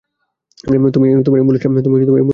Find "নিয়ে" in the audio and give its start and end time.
1.69-2.05